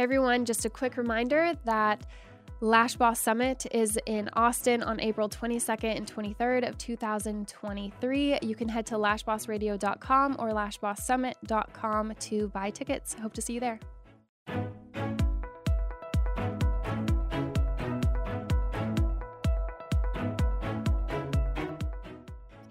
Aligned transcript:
Everyone, 0.00 0.46
just 0.46 0.64
a 0.64 0.70
quick 0.70 0.96
reminder 0.96 1.52
that 1.66 2.06
Lash 2.62 2.96
Boss 2.96 3.20
Summit 3.20 3.66
is 3.70 3.98
in 4.06 4.30
Austin 4.32 4.82
on 4.82 4.98
April 4.98 5.28
22nd 5.28 5.94
and 5.94 6.10
23rd 6.10 6.66
of 6.66 6.78
2023. 6.78 8.38
You 8.40 8.54
can 8.54 8.66
head 8.66 8.86
to 8.86 8.94
lashbossradio.com 8.94 10.36
or 10.38 10.52
lashbosssummit.com 10.52 12.14
to 12.18 12.48
buy 12.48 12.70
tickets. 12.70 13.12
Hope 13.12 13.34
to 13.34 13.42
see 13.42 13.52
you 13.52 13.60
there. 13.60 13.78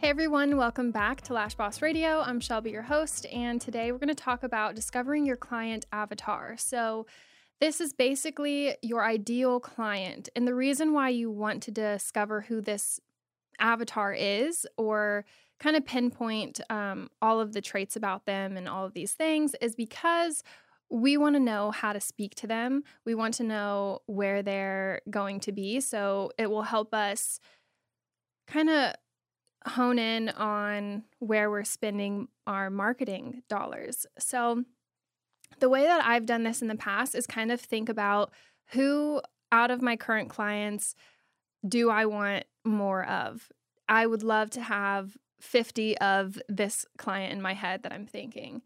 Everyone, 0.09 0.57
welcome 0.57 0.89
back 0.89 1.21
to 1.21 1.35
Lash 1.35 1.53
Boss 1.53 1.83
Radio. 1.83 2.21
I'm 2.21 2.39
Shelby, 2.39 2.71
your 2.71 2.81
host, 2.81 3.27
and 3.27 3.61
today 3.61 3.91
we're 3.91 3.99
going 3.99 4.07
to 4.07 4.15
talk 4.15 4.41
about 4.41 4.73
discovering 4.73 5.23
your 5.23 5.35
client 5.35 5.85
avatar. 5.93 6.55
So, 6.57 7.05
this 7.61 7.79
is 7.79 7.93
basically 7.93 8.75
your 8.81 9.05
ideal 9.05 9.59
client. 9.59 10.27
And 10.35 10.47
the 10.47 10.55
reason 10.55 10.93
why 10.93 11.09
you 11.09 11.29
want 11.29 11.61
to 11.61 11.71
discover 11.71 12.41
who 12.41 12.59
this 12.59 12.99
avatar 13.59 14.11
is 14.11 14.65
or 14.77 15.25
kind 15.59 15.75
of 15.75 15.85
pinpoint 15.85 16.59
um, 16.71 17.11
all 17.21 17.39
of 17.39 17.53
the 17.53 17.61
traits 17.61 17.95
about 17.95 18.25
them 18.25 18.57
and 18.57 18.67
all 18.67 18.85
of 18.85 18.95
these 18.95 19.11
things 19.11 19.53
is 19.61 19.75
because 19.75 20.41
we 20.89 21.17
want 21.17 21.35
to 21.35 21.39
know 21.39 21.69
how 21.69 21.93
to 21.93 22.01
speak 22.01 22.33
to 22.33 22.47
them. 22.47 22.81
We 23.05 23.13
want 23.13 23.35
to 23.35 23.43
know 23.43 23.99
where 24.07 24.41
they're 24.41 25.01
going 25.11 25.39
to 25.41 25.51
be. 25.51 25.79
So 25.79 26.31
it 26.39 26.49
will 26.49 26.63
help 26.63 26.95
us 26.95 27.39
kind 28.47 28.71
of 28.71 28.95
hone 29.67 29.99
in 29.99 30.29
on 30.29 31.03
where 31.19 31.49
we're 31.49 31.63
spending 31.63 32.27
our 32.47 32.69
marketing 32.69 33.43
dollars. 33.49 34.05
So 34.17 34.63
the 35.59 35.69
way 35.69 35.83
that 35.83 36.05
I've 36.05 36.25
done 36.25 36.43
this 36.43 36.61
in 36.61 36.67
the 36.67 36.75
past 36.75 37.15
is 37.15 37.27
kind 37.27 37.51
of 37.51 37.59
think 37.59 37.89
about 37.89 38.31
who 38.71 39.21
out 39.51 39.71
of 39.71 39.81
my 39.81 39.95
current 39.95 40.29
clients 40.29 40.95
do 41.67 41.89
I 41.89 42.05
want 42.05 42.45
more 42.63 43.05
of? 43.05 43.51
I 43.87 44.05
would 44.05 44.23
love 44.23 44.49
to 44.51 44.61
have 44.61 45.17
50 45.41 45.97
of 45.97 46.39
this 46.47 46.85
client 46.97 47.33
in 47.33 47.41
my 47.41 47.53
head 47.53 47.83
that 47.83 47.91
I'm 47.91 48.05
thinking. 48.05 48.61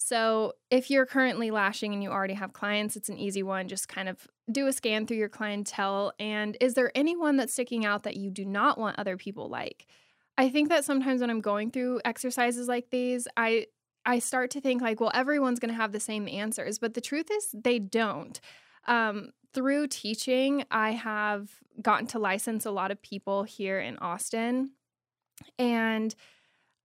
So, 0.00 0.52
if 0.70 0.90
you're 0.90 1.06
currently 1.06 1.50
lashing 1.50 1.92
and 1.92 2.02
you 2.02 2.10
already 2.10 2.34
have 2.34 2.52
clients, 2.52 2.94
it's 2.96 3.08
an 3.08 3.18
easy 3.18 3.42
one. 3.42 3.66
Just 3.66 3.88
kind 3.88 4.08
of 4.08 4.28
do 4.50 4.68
a 4.68 4.72
scan 4.72 5.06
through 5.06 5.16
your 5.16 5.28
clientele. 5.28 6.12
And 6.20 6.56
is 6.60 6.74
there 6.74 6.92
anyone 6.94 7.36
that's 7.36 7.52
sticking 7.52 7.84
out 7.84 8.04
that 8.04 8.16
you 8.16 8.30
do 8.30 8.44
not 8.44 8.78
want 8.78 8.98
other 8.98 9.16
people 9.16 9.48
like? 9.48 9.86
I 10.38 10.48
think 10.48 10.68
that 10.68 10.84
sometimes 10.84 11.20
when 11.20 11.30
I'm 11.30 11.40
going 11.40 11.72
through 11.72 12.00
exercises 12.04 12.68
like 12.68 12.90
these, 12.90 13.26
I 13.36 13.66
I 14.06 14.20
start 14.20 14.50
to 14.52 14.60
think 14.60 14.80
like, 14.80 15.00
well, 15.00 15.10
everyone's 15.12 15.58
going 15.58 15.74
to 15.74 15.74
have 15.74 15.92
the 15.92 16.00
same 16.00 16.28
answers, 16.28 16.78
but 16.78 16.94
the 16.94 17.00
truth 17.00 17.26
is 17.30 17.48
they 17.52 17.78
don't. 17.78 18.40
Um, 18.86 19.32
through 19.52 19.88
teaching, 19.88 20.64
I 20.70 20.92
have 20.92 21.50
gotten 21.82 22.06
to 22.08 22.18
license 22.18 22.64
a 22.64 22.70
lot 22.70 22.90
of 22.90 23.02
people 23.02 23.42
here 23.42 23.80
in 23.80 23.98
Austin, 23.98 24.70
and 25.58 26.14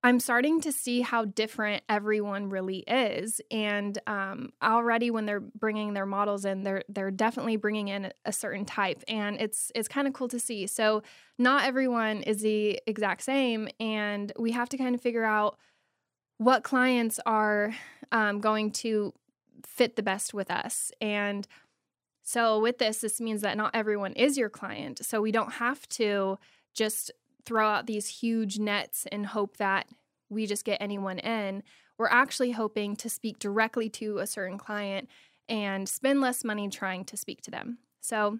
I'm 0.06 0.20
starting 0.20 0.59
to 0.62 0.72
see 0.73 1.00
how 1.00 1.23
different 1.23 1.82
everyone 1.88 2.50
really 2.50 2.80
is. 2.80 3.40
And 3.50 3.98
um, 4.06 4.52
already, 4.62 5.09
when 5.12 5.26
they're 5.26 5.40
bringing 5.40 5.94
their 5.94 6.06
models 6.06 6.44
in, 6.44 6.64
they're 6.64 6.84
they're 6.90 7.12
definitely 7.12 7.56
bringing 7.56 7.88
in 7.88 8.12
a 8.26 8.34
certain 8.34 8.66
type, 8.66 9.02
and 9.08 9.40
it's 9.40 9.72
it's 9.74 9.88
kind 9.88 10.08
of 10.08 10.14
cool 10.14 10.28
to 10.28 10.40
see. 10.40 10.68
So 10.68 11.04
not 11.40 11.64
everyone 11.64 12.22
is 12.24 12.42
the 12.42 12.81
exact 12.86 13.24
same, 13.24 13.70
and 13.80 14.34
we 14.38 14.52
have 14.52 14.68
to 14.70 14.78
kind 14.78 14.94
of 14.94 15.00
figure 15.02 15.24
out 15.24 15.58
what 16.38 16.64
clients 16.64 17.20
are 17.26 17.74
um, 18.12 18.40
going 18.42 18.72
to 18.72 19.14
fit 19.66 19.96
the 19.96 20.04
best 20.04 20.34
with 20.34 20.52
us. 20.52 20.92
And 21.00 21.48
so, 22.24 22.59
with 22.59 22.78
this, 22.78 23.00
this 23.00 23.22
means 23.22 23.42
that 23.42 23.58
not 23.58 23.72
everyone 23.74 24.14
is 24.14 24.38
your 24.38 24.50
client. 24.50 25.06
So, 25.06 25.22
we 25.22 25.31
don't 25.31 25.54
have 25.54 25.88
to 25.90 26.40
just 26.74 27.12
throw 27.45 27.67
out 27.67 27.88
these 27.88 28.08
huge 28.08 28.59
nets 28.59 29.06
and 29.12 29.28
hope 29.28 29.57
that 29.57 29.88
we 30.29 30.45
just 30.45 30.66
get 30.66 30.81
anyone 30.81 31.19
in. 31.19 31.63
We're 31.97 32.07
actually 32.07 32.51
hoping 32.51 32.95
to 32.97 33.09
speak 33.09 33.40
directly 33.40 33.90
to 33.90 34.18
a 34.19 34.28
certain 34.28 34.57
client 34.57 35.09
and 35.47 35.88
spend 35.88 36.22
less 36.22 36.44
money 36.44 36.69
trying 36.69 37.06
to 37.06 37.18
speak 37.18 37.41
to 37.41 37.51
them. 37.51 37.79
So, 38.01 38.40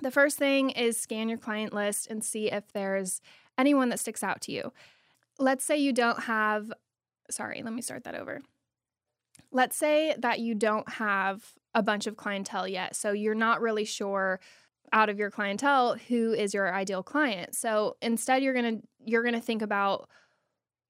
the 0.00 0.10
first 0.10 0.38
thing 0.38 0.70
is 0.70 0.98
scan 0.98 1.28
your 1.28 1.38
client 1.38 1.74
list 1.74 2.06
and 2.10 2.24
see 2.24 2.50
if 2.50 2.72
there's 2.72 3.20
anyone 3.58 3.90
that 3.90 4.00
sticks 4.00 4.22
out 4.22 4.40
to 4.42 4.52
you. 4.52 4.72
Let's 5.38 5.64
say 5.64 5.76
you 5.76 5.92
don't 5.92 6.20
have 6.24 6.72
sorry, 7.30 7.62
let 7.62 7.72
me 7.72 7.82
start 7.82 8.04
that 8.04 8.14
over. 8.14 8.40
Let's 9.50 9.76
say 9.76 10.14
that 10.18 10.40
you 10.40 10.54
don't 10.54 10.88
have 10.88 11.52
a 11.74 11.82
bunch 11.82 12.06
of 12.06 12.16
clientele 12.16 12.68
yet. 12.68 12.96
So 12.96 13.12
you're 13.12 13.34
not 13.34 13.60
really 13.60 13.84
sure 13.84 14.40
out 14.92 15.08
of 15.08 15.18
your 15.18 15.30
clientele 15.30 15.96
who 16.08 16.32
is 16.32 16.52
your 16.52 16.72
ideal 16.72 17.02
client. 17.02 17.54
So 17.54 17.96
instead 18.02 18.42
you're 18.42 18.54
going 18.54 18.76
to 18.76 18.82
you're 19.04 19.22
going 19.22 19.34
to 19.34 19.40
think 19.40 19.62
about 19.62 20.08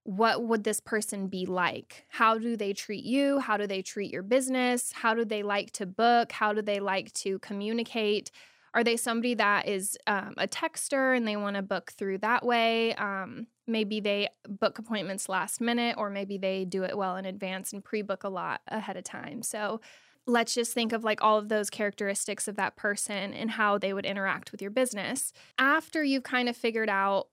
what 0.04 0.42
would 0.42 0.64
this 0.64 0.80
person 0.80 1.28
be 1.28 1.46
like? 1.46 2.04
How 2.08 2.36
do 2.36 2.56
they 2.56 2.72
treat 2.72 3.04
you? 3.04 3.38
How 3.38 3.56
do 3.56 3.66
they 3.66 3.82
treat 3.82 4.12
your 4.12 4.24
business? 4.24 4.92
How 4.92 5.14
do 5.14 5.24
they 5.24 5.42
like 5.42 5.70
to 5.72 5.86
book? 5.86 6.32
How 6.32 6.52
do 6.52 6.60
they 6.60 6.80
like 6.80 7.12
to 7.14 7.38
communicate? 7.38 8.32
Are 8.74 8.82
they 8.82 8.96
somebody 8.96 9.34
that 9.34 9.68
is 9.68 9.96
um, 10.06 10.34
a 10.38 10.48
texter 10.48 11.16
and 11.16 11.28
they 11.28 11.36
want 11.36 11.56
to 11.56 11.62
book 11.62 11.92
through 11.92 12.18
that 12.18 12.44
way? 12.44 12.94
Um, 12.94 13.46
maybe 13.66 14.00
they 14.00 14.28
book 14.48 14.78
appointments 14.78 15.28
last 15.28 15.60
minute, 15.60 15.96
or 15.98 16.10
maybe 16.10 16.38
they 16.38 16.64
do 16.64 16.82
it 16.82 16.96
well 16.96 17.16
in 17.16 17.26
advance 17.26 17.72
and 17.72 17.84
pre 17.84 18.02
book 18.02 18.24
a 18.24 18.28
lot 18.28 18.60
ahead 18.68 18.96
of 18.96 19.04
time. 19.04 19.42
So 19.42 19.80
let's 20.26 20.54
just 20.54 20.72
think 20.72 20.92
of 20.92 21.04
like 21.04 21.22
all 21.22 21.38
of 21.38 21.48
those 21.48 21.70
characteristics 21.70 22.46
of 22.46 22.56
that 22.56 22.76
person 22.76 23.34
and 23.34 23.52
how 23.52 23.78
they 23.78 23.92
would 23.92 24.06
interact 24.06 24.52
with 24.52 24.62
your 24.62 24.70
business. 24.70 25.32
After 25.58 26.04
you've 26.04 26.22
kind 26.22 26.48
of 26.48 26.56
figured 26.56 26.88
out 26.88 27.28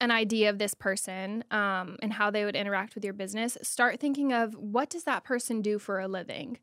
an 0.00 0.10
idea 0.10 0.50
of 0.50 0.58
this 0.58 0.74
person 0.74 1.44
um, 1.50 1.96
and 2.02 2.12
how 2.12 2.30
they 2.30 2.44
would 2.44 2.56
interact 2.56 2.94
with 2.94 3.04
your 3.04 3.14
business, 3.14 3.56
start 3.62 4.00
thinking 4.00 4.32
of 4.32 4.54
what 4.54 4.90
does 4.90 5.04
that 5.04 5.24
person 5.24 5.62
do 5.62 5.78
for 5.78 6.00
a 6.00 6.08
living? 6.08 6.58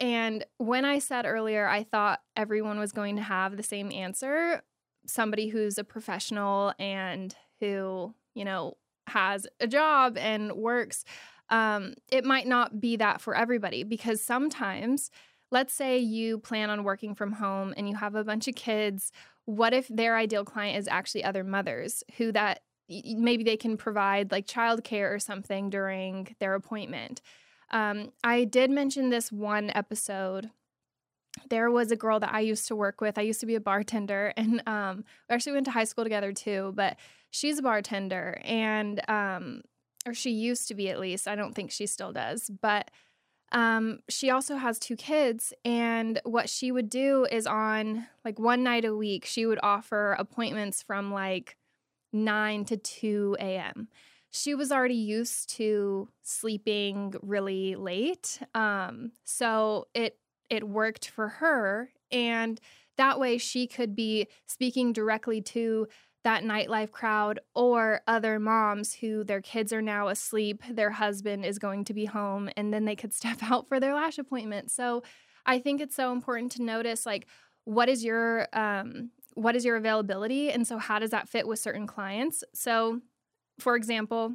And 0.00 0.44
when 0.58 0.84
I 0.84 0.98
said 0.98 1.26
earlier, 1.26 1.68
I 1.68 1.84
thought 1.84 2.20
everyone 2.36 2.78
was 2.78 2.92
going 2.92 3.16
to 3.16 3.22
have 3.22 3.56
the 3.56 3.62
same 3.62 3.92
answer 3.92 4.62
somebody 5.06 5.48
who's 5.48 5.78
a 5.78 5.84
professional 5.84 6.72
and 6.78 7.34
who, 7.60 8.14
you 8.34 8.44
know, 8.44 8.76
has 9.08 9.46
a 9.60 9.66
job 9.66 10.16
and 10.16 10.52
works. 10.52 11.04
Um, 11.50 11.94
it 12.10 12.24
might 12.24 12.46
not 12.46 12.80
be 12.80 12.96
that 12.96 13.20
for 13.20 13.34
everybody 13.34 13.82
because 13.82 14.22
sometimes, 14.22 15.10
let's 15.50 15.74
say 15.74 15.98
you 15.98 16.38
plan 16.38 16.70
on 16.70 16.82
working 16.82 17.14
from 17.14 17.32
home 17.32 17.74
and 17.76 17.88
you 17.88 17.94
have 17.96 18.14
a 18.14 18.24
bunch 18.24 18.48
of 18.48 18.54
kids. 18.54 19.12
What 19.44 19.74
if 19.74 19.86
their 19.88 20.16
ideal 20.16 20.44
client 20.44 20.78
is 20.78 20.88
actually 20.88 21.24
other 21.24 21.44
mothers 21.44 22.02
who 22.16 22.32
that 22.32 22.60
maybe 22.88 23.44
they 23.44 23.56
can 23.56 23.76
provide 23.76 24.32
like 24.32 24.46
childcare 24.46 25.14
or 25.14 25.18
something 25.18 25.68
during 25.70 26.34
their 26.40 26.54
appointment? 26.54 27.20
Um, 27.70 28.12
I 28.22 28.44
did 28.44 28.70
mention 28.70 29.10
this 29.10 29.32
one 29.32 29.70
episode. 29.74 30.50
There 31.48 31.70
was 31.70 31.90
a 31.90 31.96
girl 31.96 32.20
that 32.20 32.32
I 32.32 32.40
used 32.40 32.68
to 32.68 32.76
work 32.76 33.00
with. 33.00 33.18
I 33.18 33.22
used 33.22 33.40
to 33.40 33.46
be 33.46 33.54
a 33.54 33.60
bartender, 33.60 34.32
and 34.36 34.62
um, 34.66 35.04
we 35.28 35.34
actually 35.34 35.52
went 35.52 35.66
to 35.66 35.72
high 35.72 35.84
school 35.84 36.04
together 36.04 36.32
too. 36.32 36.72
But 36.76 36.96
she's 37.30 37.58
a 37.58 37.62
bartender, 37.62 38.40
and 38.44 39.00
um, 39.08 39.62
or 40.06 40.14
she 40.14 40.30
used 40.30 40.68
to 40.68 40.74
be 40.74 40.88
at 40.88 41.00
least. 41.00 41.28
I 41.28 41.34
don't 41.34 41.54
think 41.54 41.70
she 41.70 41.86
still 41.86 42.12
does, 42.12 42.50
but 42.60 42.90
um, 43.52 44.00
she 44.08 44.30
also 44.30 44.56
has 44.56 44.78
two 44.78 44.96
kids. 44.96 45.52
And 45.64 46.20
what 46.24 46.48
she 46.48 46.72
would 46.72 46.88
do 46.88 47.26
is 47.30 47.46
on 47.46 48.06
like 48.24 48.38
one 48.38 48.62
night 48.62 48.84
a 48.84 48.96
week, 48.96 49.24
she 49.24 49.46
would 49.46 49.60
offer 49.62 50.12
appointments 50.18 50.82
from 50.82 51.12
like 51.12 51.56
9 52.12 52.64
to 52.66 52.76
2 52.76 53.36
a.m 53.40 53.88
she 54.32 54.54
was 54.54 54.72
already 54.72 54.94
used 54.94 55.50
to 55.50 56.08
sleeping 56.22 57.14
really 57.22 57.76
late. 57.76 58.40
Um, 58.54 59.12
so 59.24 59.86
it 59.94 60.18
it 60.50 60.66
worked 60.66 61.08
for 61.08 61.28
her 61.28 61.90
and 62.10 62.60
that 62.98 63.18
way 63.18 63.38
she 63.38 63.66
could 63.66 63.94
be 63.94 64.26
speaking 64.46 64.92
directly 64.92 65.40
to 65.40 65.86
that 66.24 66.44
nightlife 66.44 66.90
crowd 66.90 67.40
or 67.54 68.00
other 68.06 68.38
moms 68.38 68.94
who 68.94 69.24
their 69.24 69.40
kids 69.40 69.72
are 69.72 69.82
now 69.82 70.08
asleep, 70.08 70.62
their 70.70 70.90
husband 70.90 71.44
is 71.44 71.58
going 71.58 71.84
to 71.84 71.94
be 71.94 72.04
home, 72.04 72.48
and 72.56 72.72
then 72.72 72.84
they 72.84 72.96
could 72.96 73.12
step 73.22 73.38
out 73.42 73.68
for 73.68 73.80
their 73.80 73.94
lash 73.94 74.18
appointment. 74.18 74.70
So 74.70 75.02
I 75.44 75.58
think 75.58 75.80
it's 75.80 75.96
so 75.96 76.12
important 76.12 76.52
to 76.52 76.62
notice 76.62 77.04
like 77.04 77.26
what 77.64 77.88
is 77.88 78.04
your 78.04 78.48
um, 78.52 79.10
what 79.34 79.56
is 79.56 79.64
your 79.64 79.76
availability, 79.76 80.50
and 80.50 80.66
so 80.66 80.78
how 80.78 80.98
does 80.98 81.10
that 81.10 81.28
fit 81.28 81.46
with 81.46 81.58
certain 81.58 81.86
clients? 81.86 82.44
So 82.54 83.00
for 83.58 83.76
example, 83.76 84.34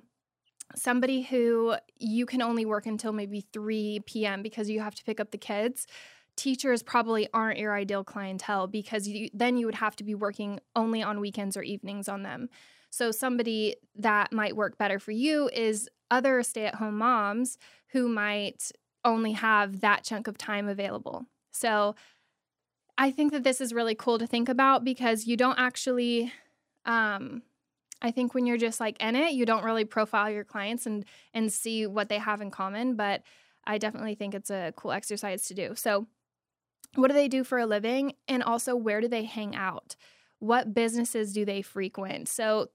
somebody 0.75 1.22
who 1.22 1.75
you 1.98 2.25
can 2.25 2.42
only 2.42 2.66
work 2.66 2.86
until 2.86 3.13
maybe 3.13 3.45
3 3.54 4.01
p.m. 4.06 4.42
because 4.42 4.69
you 4.69 4.80
have 4.80 4.95
to 4.95 5.04
pick 5.04 5.19
up 5.19 5.31
the 5.31 5.38
kids, 5.38 5.88
teachers 6.38 6.84
probably 6.84 7.28
aren't 7.34 7.60
your 7.60 7.75
ideal 7.75 8.04
clientele 8.04 8.68
because 8.68 9.07
you, 9.07 9.30
then 9.34 9.57
you 9.57 9.66
would 9.66 9.75
have 9.75 9.95
to 9.98 10.04
be 10.04 10.16
working 10.16 10.60
only 10.75 11.04
on 11.04 11.19
weekends 11.19 11.57
or 11.57 11.63
evenings 11.63 12.07
on 12.07 12.24
them. 12.24 12.50
So, 12.89 13.12
somebody 13.12 13.75
that 13.95 14.31
might 14.31 14.56
work 14.56 14.78
better 14.78 15.00
for 15.00 15.12
you 15.12 15.50
is 15.51 15.89
other 16.10 16.42
stay 16.44 16.66
at 16.66 16.75
home 16.75 16.98
moms 16.98 17.57
who 17.92 18.07
might 18.07 18.72
only 19.04 19.31
have 19.31 19.81
that 19.81 20.04
chunk 20.04 20.28
of 20.28 20.38
time 20.38 20.68
available. 20.68 21.25
So 21.51 21.95
I 22.98 23.12
think 23.12 23.31
that 23.31 23.44
this 23.44 23.62
is 23.62 23.74
really 23.74 23.95
cool 23.95 24.19
to 24.19 24.28
think 24.28 24.50
about 24.50 24.84
because 24.84 25.25
you 25.25 25.38
don't 25.38 25.60
actually 25.60 26.31
um 26.86 27.42
I 28.00 28.12
think 28.12 28.36
when 28.36 28.45
you're 28.45 28.57
just 28.57 28.80
like 28.80 29.01
in 29.01 29.16
it, 29.16 29.34
you 29.34 29.44
don't 29.45 29.63
really 29.63 29.86
profile 29.86 30.30
your 30.30 30.44
clients 30.44 30.86
and 30.86 31.06
and 31.34 31.51
see 31.51 31.88
what 31.88 32.10
they 32.10 32.19
have 32.19 32.42
in 32.42 32.51
common, 32.51 32.95
but 32.95 33.24
I 33.66 33.80
definitely 33.80 34.16
think 34.16 34.36
it's 34.36 34.51
a 34.51 34.74
cool 34.78 34.92
exercise 34.92 35.48
to 35.48 35.54
do. 35.54 35.74
So, 35.75 36.07
what 36.95 37.10
do 37.10 37.13
they 37.13 37.28
do 37.28 37.44
for 37.44 37.57
a 37.57 37.66
living 37.66 38.13
and 38.28 38.44
also 38.44 38.75
where 38.75 39.01
do 39.01 39.07
they 39.07 39.24
hang 39.24 39.56
out? 39.56 39.95
What 40.39 40.74
businesses 40.74 41.34
do 41.34 41.45
they 41.45 41.62
frequent? 41.62 42.28
So, 42.30 42.68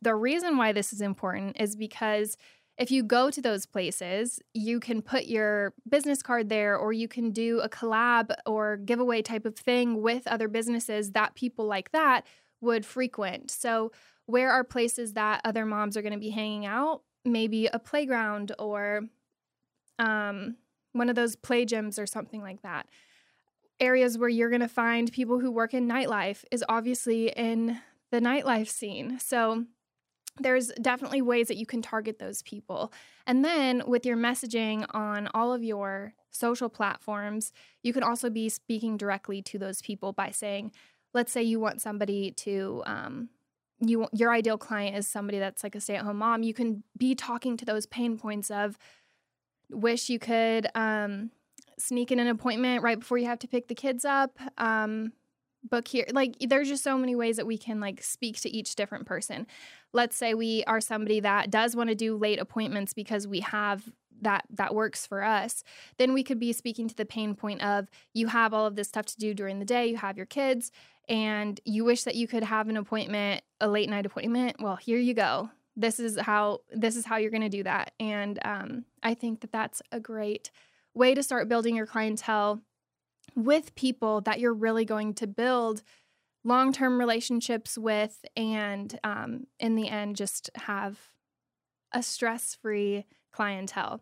the 0.00 0.14
reason 0.14 0.56
why 0.56 0.72
this 0.72 0.92
is 0.92 1.00
important 1.00 1.60
is 1.60 1.76
because 1.76 2.36
if 2.78 2.90
you 2.90 3.02
go 3.02 3.30
to 3.30 3.42
those 3.42 3.66
places, 3.66 4.40
you 4.54 4.80
can 4.80 5.02
put 5.02 5.26
your 5.26 5.74
business 5.86 6.22
card 6.22 6.48
there, 6.48 6.78
or 6.78 6.94
you 6.94 7.08
can 7.08 7.30
do 7.30 7.60
a 7.60 7.68
collab 7.68 8.34
or 8.46 8.78
giveaway 8.78 9.20
type 9.20 9.44
of 9.44 9.54
thing 9.54 10.00
with 10.00 10.26
other 10.26 10.48
businesses 10.48 11.12
that 11.12 11.34
people 11.34 11.66
like 11.66 11.92
that 11.92 12.26
would 12.62 12.86
frequent. 12.86 13.50
So, 13.50 13.92
where 14.24 14.50
are 14.50 14.64
places 14.64 15.12
that 15.12 15.42
other 15.44 15.66
moms 15.66 15.96
are 15.96 16.02
going 16.02 16.14
to 16.14 16.18
be 16.18 16.30
hanging 16.30 16.64
out? 16.64 17.02
Maybe 17.24 17.66
a 17.66 17.78
playground 17.78 18.52
or 18.58 19.02
um, 19.98 20.56
one 20.92 21.10
of 21.10 21.16
those 21.16 21.36
play 21.36 21.66
gyms 21.66 21.98
or 21.98 22.06
something 22.06 22.40
like 22.40 22.62
that. 22.62 22.86
Areas 23.80 24.18
where 24.18 24.28
you're 24.28 24.50
going 24.50 24.60
to 24.60 24.68
find 24.68 25.10
people 25.10 25.40
who 25.40 25.50
work 25.50 25.74
in 25.74 25.88
nightlife 25.88 26.44
is 26.50 26.64
obviously 26.68 27.28
in 27.28 27.80
the 28.10 28.20
nightlife 28.20 28.68
scene. 28.68 29.18
So, 29.18 29.64
there's 30.38 30.68
definitely 30.80 31.22
ways 31.22 31.48
that 31.48 31.56
you 31.56 31.66
can 31.66 31.82
target 31.82 32.18
those 32.18 32.42
people. 32.42 32.92
And 33.26 33.44
then 33.44 33.82
with 33.86 34.06
your 34.06 34.16
messaging 34.16 34.86
on 34.94 35.28
all 35.34 35.52
of 35.52 35.62
your 35.62 36.14
social 36.30 36.68
platforms, 36.68 37.52
you 37.82 37.92
can 37.92 38.02
also 38.02 38.30
be 38.30 38.48
speaking 38.48 38.96
directly 38.96 39.42
to 39.42 39.58
those 39.58 39.82
people 39.82 40.12
by 40.12 40.30
saying, 40.30 40.72
let's 41.12 41.32
say 41.32 41.42
you 41.42 41.60
want 41.60 41.80
somebody 41.80 42.30
to, 42.32 42.82
um, 42.86 43.28
you 43.80 44.06
your 44.12 44.30
ideal 44.30 44.58
client 44.58 44.96
is 44.96 45.08
somebody 45.08 45.38
that's 45.38 45.64
like 45.64 45.74
a 45.74 45.80
stay-at-home 45.80 46.18
mom. 46.18 46.42
You 46.42 46.54
can 46.54 46.84
be 46.96 47.14
talking 47.14 47.56
to 47.56 47.64
those 47.64 47.86
pain 47.86 48.18
points 48.18 48.50
of 48.50 48.78
wish 49.70 50.08
you 50.08 50.18
could 50.18 50.68
um, 50.74 51.30
sneak 51.80 52.12
in 52.12 52.18
an 52.18 52.26
appointment 52.26 52.82
right 52.82 52.98
before 52.98 53.18
you 53.18 53.26
have 53.26 53.38
to 53.40 53.48
pick 53.48 53.68
the 53.68 53.74
kids 53.74 54.04
up. 54.04 54.38
Um, 54.58 55.12
book 55.62 55.86
here 55.86 56.06
like 56.12 56.36
there's 56.40 56.68
just 56.68 56.82
so 56.82 56.96
many 56.96 57.14
ways 57.14 57.36
that 57.36 57.46
we 57.46 57.58
can 57.58 57.80
like 57.80 58.02
speak 58.02 58.40
to 58.40 58.50
each 58.50 58.74
different 58.76 59.06
person. 59.06 59.46
Let's 59.92 60.16
say 60.16 60.34
we 60.34 60.64
are 60.66 60.80
somebody 60.80 61.20
that 61.20 61.50
does 61.50 61.76
want 61.76 61.90
to 61.90 61.94
do 61.94 62.16
late 62.16 62.38
appointments 62.38 62.94
because 62.94 63.26
we 63.26 63.40
have 63.40 63.90
that 64.22 64.44
that 64.50 64.74
works 64.74 65.06
for 65.06 65.22
us 65.22 65.64
then 65.96 66.12
we 66.12 66.22
could 66.22 66.38
be 66.38 66.52
speaking 66.52 66.86
to 66.86 66.94
the 66.94 67.06
pain 67.06 67.34
point 67.34 67.62
of 67.62 67.88
you 68.12 68.26
have 68.26 68.52
all 68.52 68.66
of 68.66 68.76
this 68.76 68.86
stuff 68.86 69.06
to 69.06 69.16
do 69.16 69.32
during 69.32 69.58
the 69.58 69.64
day 69.64 69.86
you 69.86 69.96
have 69.96 70.18
your 70.18 70.26
kids 70.26 70.70
and 71.10 71.60
you 71.64 71.84
wish 71.84 72.04
that 72.04 72.14
you 72.14 72.28
could 72.28 72.44
have 72.44 72.68
an 72.68 72.76
appointment 72.76 73.42
a 73.60 73.68
late 73.68 73.90
night 73.90 74.06
appointment. 74.06 74.56
Well 74.60 74.76
here 74.76 74.98
you 74.98 75.12
go. 75.12 75.50
This 75.76 75.98
is 75.98 76.18
how 76.18 76.60
this 76.70 76.96
is 76.96 77.04
how 77.04 77.16
you're 77.16 77.32
going 77.32 77.42
to 77.42 77.48
do 77.48 77.64
that. 77.64 77.92
And 78.00 78.38
um, 78.44 78.84
i 79.02 79.12
think 79.12 79.40
that 79.40 79.52
that's 79.52 79.82
a 79.92 80.00
great 80.00 80.50
way 80.94 81.14
to 81.14 81.22
start 81.22 81.48
building 81.48 81.76
your 81.76 81.86
clientele 81.86 82.60
with 83.36 83.74
people 83.74 84.20
that 84.22 84.40
you're 84.40 84.54
really 84.54 84.84
going 84.84 85.14
to 85.14 85.26
build 85.26 85.82
long 86.44 86.72
term 86.72 86.98
relationships 86.98 87.76
with, 87.76 88.24
and 88.36 88.98
um, 89.04 89.46
in 89.58 89.74
the 89.76 89.88
end, 89.88 90.16
just 90.16 90.50
have 90.54 90.98
a 91.92 92.02
stress 92.02 92.56
free 92.60 93.04
clientele. 93.32 94.00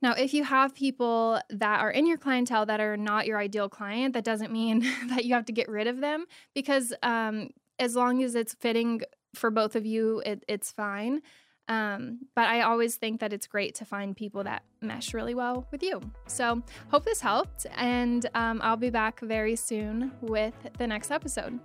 Now, 0.00 0.14
if 0.14 0.34
you 0.34 0.42
have 0.42 0.74
people 0.74 1.40
that 1.48 1.80
are 1.80 1.90
in 1.90 2.06
your 2.06 2.18
clientele 2.18 2.66
that 2.66 2.80
are 2.80 2.96
not 2.96 3.26
your 3.26 3.38
ideal 3.38 3.68
client, 3.68 4.14
that 4.14 4.24
doesn't 4.24 4.52
mean 4.52 4.80
that 5.08 5.24
you 5.24 5.34
have 5.34 5.44
to 5.46 5.52
get 5.52 5.68
rid 5.68 5.86
of 5.86 6.00
them 6.00 6.26
because 6.54 6.92
um, 7.02 7.50
as 7.78 7.94
long 7.94 8.22
as 8.22 8.34
it's 8.34 8.54
fitting 8.54 9.02
for 9.34 9.50
both 9.50 9.76
of 9.76 9.86
you, 9.86 10.20
it, 10.26 10.44
it's 10.48 10.72
fine. 10.72 11.22
Um, 11.68 12.20
but 12.34 12.46
I 12.48 12.62
always 12.62 12.96
think 12.96 13.20
that 13.20 13.32
it's 13.32 13.46
great 13.46 13.74
to 13.76 13.84
find 13.84 14.16
people 14.16 14.44
that 14.44 14.62
mesh 14.80 15.14
really 15.14 15.34
well 15.34 15.66
with 15.70 15.82
you. 15.82 16.00
So, 16.26 16.62
hope 16.90 17.04
this 17.04 17.20
helped, 17.20 17.66
and 17.76 18.28
um, 18.34 18.60
I'll 18.62 18.76
be 18.76 18.90
back 18.90 19.20
very 19.20 19.56
soon 19.56 20.12
with 20.20 20.54
the 20.78 20.86
next 20.86 21.10
episode. 21.10 21.60